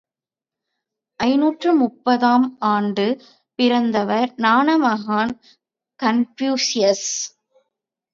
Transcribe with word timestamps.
ஐநூற்று 1.19 1.71
முப்பது 1.73 2.25
ஆம் 2.25 2.47
ஆண்டில் 2.69 3.13
பிறந்தவர், 3.59 4.31
ஞான 4.37 4.77
மகான் 4.77 5.33
கன்பூசியஸ். 5.99 7.07